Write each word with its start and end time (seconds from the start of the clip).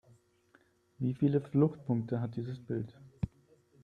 Wie 0.97 1.13
viele 1.13 1.39
Fluchtpunkte 1.41 2.21
hat 2.21 2.35
dieses 2.35 2.57
Bild? 2.59 2.97